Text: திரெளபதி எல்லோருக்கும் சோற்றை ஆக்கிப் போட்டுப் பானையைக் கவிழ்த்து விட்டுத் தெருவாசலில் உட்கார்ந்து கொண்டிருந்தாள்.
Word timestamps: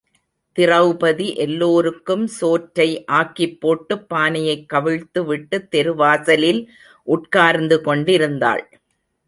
திரெளபதி 0.55 1.35
எல்லோருக்கும் 1.35 2.27
சோற்றை 2.27 2.87
ஆக்கிப் 3.11 3.61
போட்டுப் 3.61 4.13
பானையைக் 4.13 4.65
கவிழ்த்து 4.73 5.25
விட்டுத் 5.25 5.75
தெருவாசலில் 5.75 6.61
உட்கார்ந்து 7.07 7.81
கொண்டிருந்தாள். 7.81 8.63